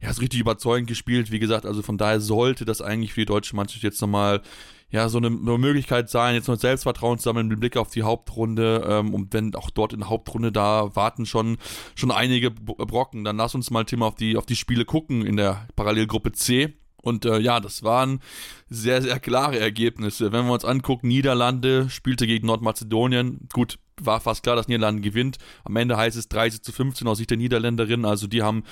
[0.00, 1.30] ja, so richtig überzeugend gespielt.
[1.30, 4.42] Wie gesagt, also von daher sollte das eigentlich für die deutsche Mannschaft jetzt nochmal
[4.90, 8.86] ja, so eine, Möglichkeit sein, jetzt noch Selbstvertrauen zu sammeln mit Blick auf die Hauptrunde.
[8.88, 11.58] Ähm, und wenn auch dort in der Hauptrunde da warten schon,
[11.94, 15.36] schon einige Brocken, dann lass uns mal Thema auf die, auf die Spiele gucken in
[15.36, 16.74] der Parallelgruppe C.
[17.02, 18.20] Und äh, ja, das waren
[18.68, 20.32] sehr, sehr klare Ergebnisse.
[20.32, 23.48] Wenn wir uns angucken, Niederlande spielte gegen Nordmazedonien.
[23.52, 25.38] Gut, war fast klar, dass Niederlande gewinnt.
[25.64, 28.06] Am Ende heißt es 30 zu 15 aus Sicht der Niederländerinnen.
[28.06, 28.64] Also die haben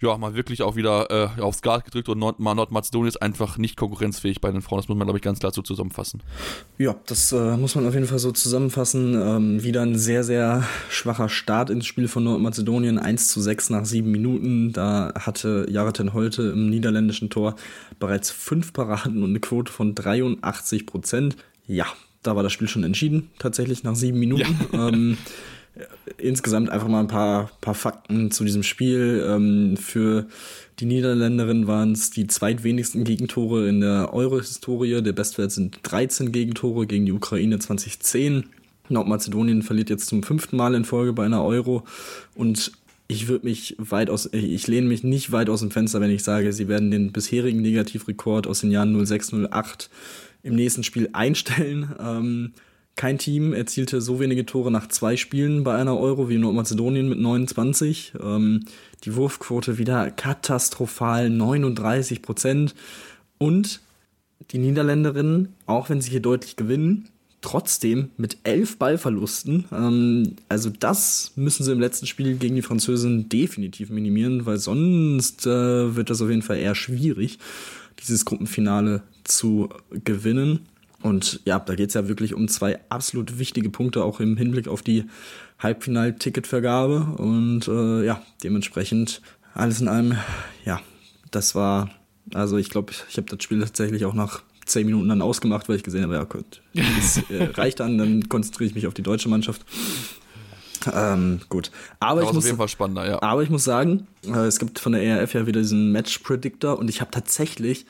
[0.00, 3.76] ja, mal wirklich auch wieder äh, aufs Gas gedrückt und Nord Nordmazedonien ist einfach nicht
[3.76, 4.80] konkurrenzfähig bei den Frauen.
[4.80, 6.22] Das muss man, glaube ich, ganz klar so zusammenfassen.
[6.76, 9.14] Ja, das äh, muss man auf jeden Fall so zusammenfassen.
[9.14, 12.98] Ähm, wieder ein sehr, sehr schwacher Start ins Spiel von Nordmazedonien.
[12.98, 14.72] 1 zu 6 nach sieben Minuten.
[14.72, 17.56] Da hatte Jareten Holte im niederländischen Tor
[17.98, 21.36] bereits fünf Paraden und eine Quote von 83 Prozent.
[21.66, 21.86] Ja,
[22.22, 24.58] da war das Spiel schon entschieden, tatsächlich nach sieben Minuten.
[24.72, 24.88] Ja.
[24.88, 25.16] Ähm,
[26.18, 29.24] insgesamt einfach mal ein paar, paar Fakten zu diesem Spiel.
[29.28, 30.26] Ähm, für
[30.78, 35.02] die Niederländerin waren es die zweitwenigsten Gegentore in der Euro-Historie.
[35.02, 38.44] Der Bestwert sind 13 Gegentore gegen die Ukraine 2010.
[38.88, 41.84] Nordmazedonien verliert jetzt zum fünften Mal in Folge bei einer Euro
[42.34, 42.72] und
[43.08, 46.24] ich würde mich weit aus, ich lehne mich nicht weit aus dem Fenster, wenn ich
[46.24, 49.90] sage, sie werden den bisherigen Negativrekord aus den Jahren 06, 08
[50.42, 51.94] im nächsten Spiel einstellen.
[52.00, 52.52] Ähm,
[52.96, 57.18] kein Team erzielte so wenige Tore nach zwei Spielen bei einer Euro wie Nordmazedonien mit
[57.18, 58.14] 29.
[58.22, 58.64] Ähm,
[59.04, 62.74] die Wurfquote wieder katastrophal 39 Prozent.
[63.38, 63.80] Und
[64.50, 67.08] die Niederländerinnen, auch wenn sie hier deutlich gewinnen,
[67.42, 69.66] trotzdem mit elf Ballverlusten.
[69.72, 75.46] Ähm, also das müssen sie im letzten Spiel gegen die Französin definitiv minimieren, weil sonst
[75.46, 77.38] äh, wird das auf jeden Fall eher schwierig,
[78.00, 79.68] dieses Gruppenfinale zu
[80.04, 80.66] gewinnen.
[81.06, 84.66] Und ja, da geht es ja wirklich um zwei absolut wichtige Punkte, auch im Hinblick
[84.66, 85.04] auf die
[85.60, 87.14] Halbfinal-Ticketvergabe.
[87.16, 89.22] Und äh, ja, dementsprechend
[89.54, 90.16] alles in allem,
[90.64, 90.80] ja,
[91.30, 91.90] das war,
[92.34, 95.76] also ich glaube, ich habe das Spiel tatsächlich auch nach zehn Minuten dann ausgemacht, weil
[95.76, 99.02] ich gesehen habe, ja gut, das äh, reicht dann, dann konzentriere ich mich auf die
[99.02, 99.64] deutsche Mannschaft.
[100.92, 101.70] Ähm, gut.
[102.00, 103.22] Aber, ich muss, ja.
[103.22, 106.78] aber ich muss sagen, äh, es gibt von der ERF ja wieder diesen Match Predictor
[106.78, 107.86] und ich habe tatsächlich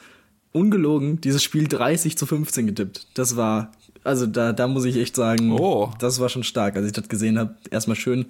[0.52, 3.06] ungelogen dieses Spiel 30 zu 15 getippt.
[3.14, 3.72] Das war,
[4.04, 5.92] also da, da muss ich echt sagen, oh.
[5.98, 6.76] das war schon stark.
[6.76, 8.26] Als ich das gesehen habe, erstmal schön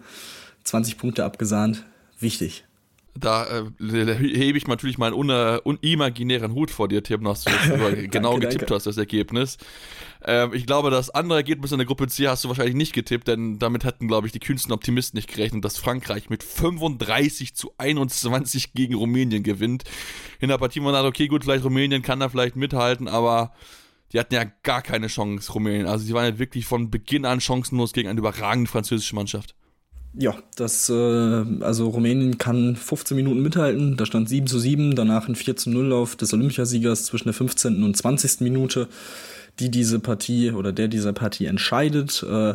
[0.65, 1.85] 20 Punkte abgesahnt.
[2.19, 2.65] Wichtig.
[3.19, 7.69] Da äh, hebe ich natürlich meinen un, unimaginären Hut vor dir, Tim, dass du das
[8.11, 8.75] genau danke, getippt danke.
[8.75, 9.59] hast, das Ergebnis.
[10.25, 13.29] Ähm, ich glaube, das andere Ergebnis in der Gruppe C hast du wahrscheinlich nicht getippt,
[13.29, 17.73] denn damit hatten, glaube ich, die kühnsten Optimisten nicht gerechnet, dass Frankreich mit 35 zu
[17.79, 19.85] 21 gegen Rumänien gewinnt.
[20.41, 23.53] In der Partie man hat, okay, gut, vielleicht Rumänien kann da vielleicht mithalten, aber
[24.13, 25.87] die hatten ja gar keine Chance, Rumänien.
[25.87, 29.55] Also sie waren ja wirklich von Beginn an chancenlos gegen eine überragende französische Mannschaft.
[30.19, 30.95] Ja, das, äh,
[31.61, 33.99] also Rumänien kann 15 Minuten mithalten.
[33.99, 37.35] Da stand 7 zu 7, danach ein 4 zu 0 Lauf des Olympiasiegers zwischen der
[37.35, 37.83] 15.
[37.83, 38.41] und 20.
[38.41, 38.89] Minute,
[39.59, 42.23] die diese Partie oder der dieser Partie entscheidet.
[42.23, 42.55] Äh,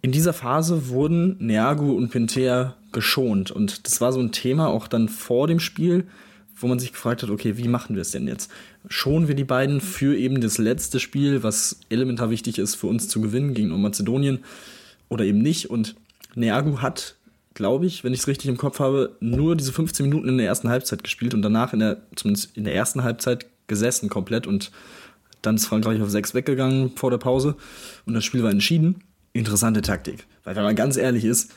[0.00, 3.50] in dieser Phase wurden Neagu und Pinter geschont.
[3.50, 6.06] Und das war so ein Thema auch dann vor dem Spiel,
[6.56, 8.50] wo man sich gefragt hat, okay, wie machen wir es denn jetzt?
[8.88, 13.08] Schonen wir die beiden für eben das letzte Spiel, was elementar wichtig ist für uns
[13.08, 14.38] zu gewinnen gegen Nordmazedonien
[15.10, 15.68] oder eben nicht?
[15.68, 15.94] Und
[16.34, 17.16] Neagu hat,
[17.54, 20.46] glaube ich, wenn ich es richtig im Kopf habe, nur diese 15 Minuten in der
[20.46, 24.70] ersten Halbzeit gespielt und danach in der, zumindest in der ersten Halbzeit gesessen komplett und
[25.42, 27.56] dann ist Frankreich auf sechs weggegangen vor der Pause
[28.06, 29.04] und das Spiel war entschieden.
[29.32, 30.26] Interessante Taktik.
[30.44, 31.52] Weil wenn man ganz ehrlich ist,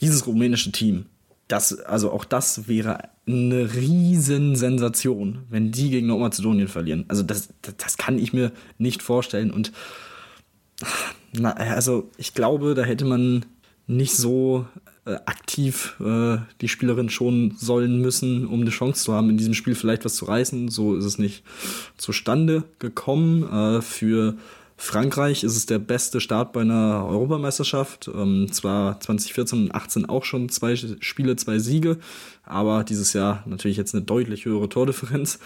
[0.00, 1.06] dieses rumänische Team,
[1.48, 7.04] das, also auch das wäre eine Riesensensation, wenn die gegen Nordmazedonien verlieren.
[7.08, 9.50] Also das, das, das kann ich mir nicht vorstellen.
[9.50, 9.72] Und
[11.32, 13.46] na, also ich glaube, da hätte man
[13.86, 14.66] nicht so
[15.04, 19.54] äh, aktiv äh, die Spielerin schon sollen müssen, um eine Chance zu haben, in diesem
[19.54, 20.68] Spiel vielleicht was zu reißen.
[20.68, 21.44] So ist es nicht
[21.96, 23.44] zustande gekommen.
[23.44, 24.36] Äh, für
[24.76, 28.10] Frankreich ist es der beste Start bei einer Europameisterschaft.
[28.12, 31.98] Ähm, zwar 2014 und 2018 auch schon zwei Spiele, zwei Siege,
[32.44, 35.38] aber dieses Jahr natürlich jetzt eine deutlich höhere Tordifferenz.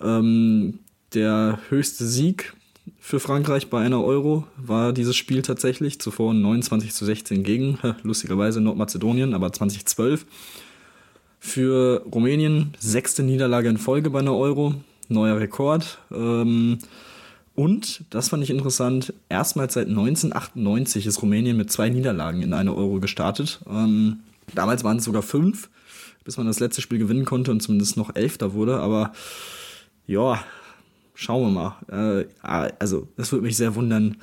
[0.00, 0.78] Ähm,
[1.14, 2.54] der höchste Sieg
[2.98, 6.00] für Frankreich bei einer Euro war dieses Spiel tatsächlich.
[6.00, 10.26] Zuvor 29 zu 16 gegen, lustigerweise Nordmazedonien, aber 2012.
[11.38, 14.74] Für Rumänien sechste Niederlage in Folge bei einer Euro,
[15.08, 15.98] neuer Rekord.
[16.12, 16.78] Ähm,
[17.54, 22.74] und, das fand ich interessant, erstmals seit 1998 ist Rumänien mit zwei Niederlagen in einer
[22.76, 23.60] Euro gestartet.
[23.68, 24.20] Ähm,
[24.54, 25.68] damals waren es sogar fünf,
[26.24, 28.78] bis man das letzte Spiel gewinnen konnte und zumindest noch Elfter wurde.
[28.78, 29.12] Aber
[30.06, 30.42] ja,
[31.22, 32.26] schauen wir mal.
[32.26, 34.16] Äh, also, es würde mich sehr wundern,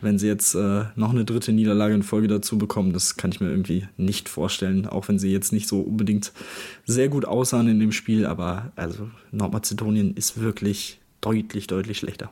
[0.00, 2.92] wenn sie jetzt äh, noch eine dritte Niederlage in Folge dazu bekommen.
[2.92, 6.32] Das kann ich mir irgendwie nicht vorstellen, auch wenn sie jetzt nicht so unbedingt
[6.84, 8.26] sehr gut aussahen in dem Spiel.
[8.26, 12.30] Aber also Nordmazedonien ist wirklich deutlich, deutlich schlechter.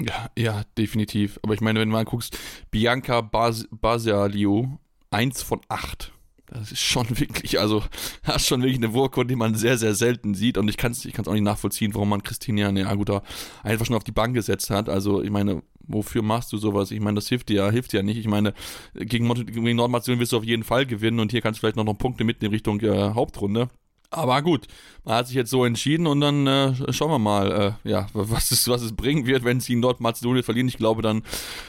[0.00, 1.38] Ja, ja, definitiv.
[1.42, 2.36] Aber ich meine, wenn du mal guckst,
[2.70, 4.78] Bianca Bas Basialiou,
[5.10, 6.13] eins von acht
[6.54, 7.82] das ist schon wirklich, also,
[8.24, 10.56] das ist schon wirklich eine Wurkunde, die man sehr, sehr selten sieht.
[10.56, 13.22] Und ich kann es ich kann's auch nicht nachvollziehen, warum man Christina Neaguta
[13.62, 14.88] einfach schon auf die Bank gesetzt hat.
[14.88, 16.90] Also, ich meine, wofür machst du sowas?
[16.90, 18.18] Ich meine, das hilft dir, hilft dir ja nicht.
[18.18, 18.54] Ich meine,
[18.94, 21.84] gegen, gegen Nordmazedonien wirst du auf jeden Fall gewinnen und hier kannst du vielleicht noch,
[21.84, 23.68] noch Punkte mitnehmen Richtung äh, Hauptrunde.
[24.14, 24.66] Aber gut,
[25.04, 28.50] man hat sich jetzt so entschieden und dann äh, schauen wir mal, äh, ja, was
[28.50, 30.68] es, was es bringen wird, wenn sie in Nordmazedonien verlieren.
[30.68, 31.22] Ich glaube, dann,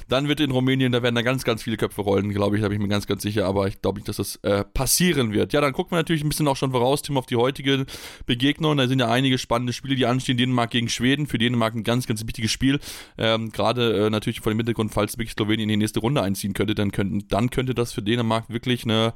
[0.08, 2.70] dann wird in Rumänien, da werden da ganz, ganz viele Köpfe rollen, glaube ich, da
[2.70, 3.46] bin ich mir ganz, ganz sicher.
[3.46, 5.52] Aber ich glaube nicht, dass das äh, passieren wird.
[5.52, 7.86] Ja, dann gucken wir natürlich ein bisschen auch schon voraus, Tim, auf die heutige
[8.26, 8.78] Begegnung.
[8.78, 10.38] Da sind ja einige spannende Spiele, die anstehen.
[10.38, 11.28] Dänemark gegen Schweden.
[11.28, 12.80] Für Dänemark ein ganz, ganz wichtiges Spiel.
[13.18, 16.54] Ähm, Gerade äh, natürlich vor dem Hintergrund, falls wirklich Slowenien in die nächste Runde einziehen
[16.54, 19.14] könnte, dann, könnten, dann könnte das für Dänemark wirklich eine,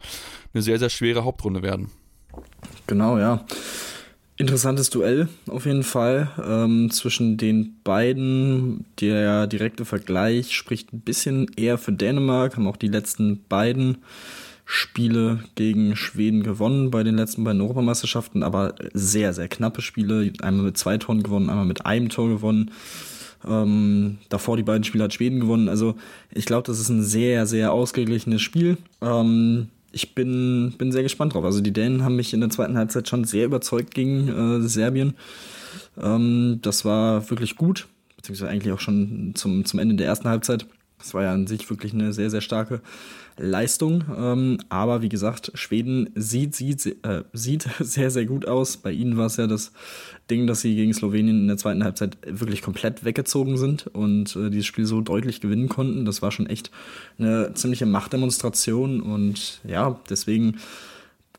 [0.53, 1.91] eine sehr, sehr schwere Hauptrunde werden.
[2.87, 3.45] Genau, ja.
[4.37, 8.85] Interessantes Duell auf jeden Fall ähm, zwischen den beiden.
[9.01, 13.97] Der direkte Vergleich spricht ein bisschen eher für Dänemark, haben auch die letzten beiden
[14.63, 20.31] Spiele gegen Schweden gewonnen bei den letzten beiden Europameisterschaften, aber sehr, sehr knappe Spiele.
[20.41, 22.71] Einmal mit zwei Toren gewonnen, einmal mit einem Tor gewonnen.
[23.45, 25.69] Ähm, davor die beiden Spiele hat Schweden gewonnen.
[25.69, 25.95] Also
[26.31, 28.77] ich glaube, das ist ein sehr, sehr ausgeglichenes Spiel.
[29.01, 31.45] Ähm, ich bin, bin sehr gespannt drauf.
[31.45, 35.15] Also die Dänen haben mich in der zweiten Halbzeit schon sehr überzeugt gegen äh, Serbien.
[36.01, 40.65] Ähm, das war wirklich gut, beziehungsweise eigentlich auch schon zum, zum Ende der ersten Halbzeit.
[40.97, 42.81] Das war ja an sich wirklich eine sehr, sehr starke
[43.39, 44.03] Leistung.
[44.15, 48.77] Ähm, aber wie gesagt, Schweden sieht, sieht, äh, sieht sehr, sehr gut aus.
[48.77, 49.71] Bei ihnen war es ja das
[50.29, 54.49] Ding, dass sie gegen Slowenien in der zweiten Halbzeit wirklich komplett weggezogen sind und äh,
[54.49, 56.05] dieses Spiel so deutlich gewinnen konnten.
[56.05, 56.69] Das war schon echt
[57.17, 59.01] eine ziemliche Machtdemonstration.
[59.01, 60.57] Und ja, deswegen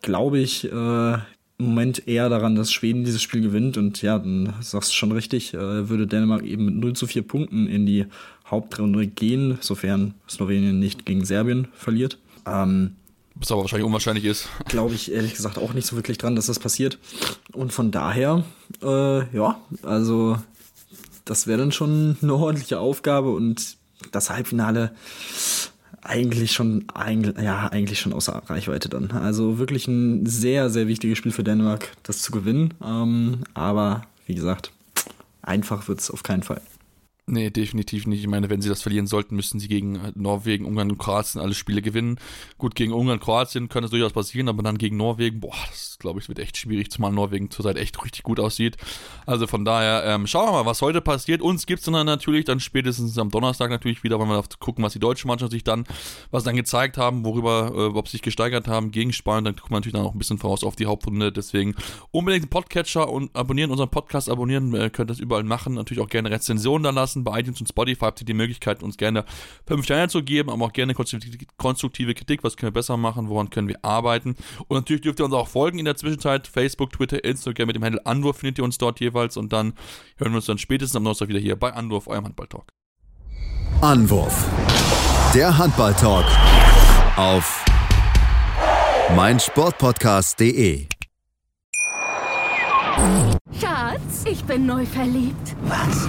[0.03, 1.19] glaube ich, äh,
[1.61, 3.77] im Moment eher daran, dass Schweden dieses Spiel gewinnt.
[3.77, 7.23] Und ja, dann sagst du schon richtig, äh, würde Dänemark eben mit 0 zu 4
[7.23, 8.07] Punkten in die
[8.51, 12.19] Hauptrunde gehen, sofern Slowenien nicht gegen Serbien verliert.
[12.47, 12.97] Ähm,
[13.35, 14.49] was aber wahrscheinlich unwahrscheinlich ist.
[14.67, 16.99] Glaube ich ehrlich gesagt auch nicht so wirklich dran, dass das passiert.
[17.53, 18.45] Und von daher,
[18.83, 20.37] äh, ja, also
[21.25, 23.77] das wäre dann schon eine ordentliche Aufgabe und
[24.13, 24.93] das Halbfinale,
[26.03, 29.11] eigentlich schon, eigentlich, ja, eigentlich schon außer Reichweite dann.
[29.11, 32.75] Also wirklich ein sehr, sehr wichtiges Spiel für Dänemark, das zu gewinnen.
[32.83, 34.73] Ähm, aber wie gesagt,
[35.43, 36.63] einfach wird es auf keinen Fall.
[37.33, 38.21] Nee, definitiv nicht.
[38.21, 41.40] Ich meine, wenn sie das verlieren sollten, müssten sie gegen äh, Norwegen, Ungarn und Kroatien
[41.40, 42.19] alle Spiele gewinnen.
[42.59, 46.19] Gut, gegen Ungarn, Kroatien könnte es durchaus passieren, aber dann gegen Norwegen, boah, das glaube
[46.19, 48.77] ich, wird echt schwierig, zumal Norwegen zurzeit echt richtig gut aussieht.
[49.27, 51.40] Also von daher, ähm, schauen wir mal, was heute passiert.
[51.40, 54.95] Uns gibt es dann natürlich dann spätestens am Donnerstag natürlich wieder, wenn wir gucken, was
[54.95, 55.85] die deutsche Mannschaft sich dann,
[56.33, 59.45] was dann gezeigt haben, worüber, äh, ob sie sich gesteigert haben gegen Spanien.
[59.45, 61.31] Dann gucken wir natürlich dann auch ein bisschen voraus auf die Hauptrunde.
[61.31, 61.77] Deswegen
[62.11, 65.75] unbedingt den Podcatcher und abonnieren, unseren Podcast abonnieren, äh, könnt das überall machen.
[65.75, 67.25] Natürlich auch gerne Rezensionen da lassen lassen.
[67.25, 69.25] Bei iTunes und Spotify habt ihr die Möglichkeit, uns gerne
[69.67, 72.45] 5 Sterne zu geben, aber auch gerne konstruktive Kritik.
[72.45, 73.29] Was können wir besser machen?
[73.29, 74.37] Woran können wir arbeiten?
[74.69, 76.47] Und natürlich dürft ihr uns auch folgen in der Zwischenzeit.
[76.47, 79.37] Facebook, Twitter, Instagram mit dem Handel Anwurf findet ihr uns dort jeweils.
[79.37, 79.75] Und dann
[80.17, 82.67] hören wir uns dann spätestens am Donnerstag wieder hier bei Anwurf, eurem Handball-Talk.
[83.81, 84.47] Anwurf.
[85.35, 86.27] Der Handball-Talk
[87.17, 87.65] auf
[89.15, 90.87] meinsportpodcast.de.
[93.59, 95.57] Schatz, ich bin neu verliebt.
[95.63, 96.09] Was?